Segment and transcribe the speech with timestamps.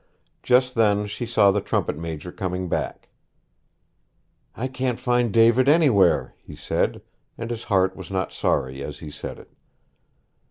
[0.41, 3.07] Just then she saw the trumpet major coming back.
[4.57, 7.03] 'I can't find David anywhere,' he said;
[7.37, 9.51] and his heart was not sorry as he said it.